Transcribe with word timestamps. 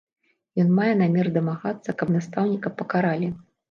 Ён 0.63 0.71
мае 0.79 0.93
намер 1.03 1.31
дамагацца, 1.37 1.89
каб 2.03 2.07
настаўніка 2.19 2.77
пакаралі. 2.83 3.37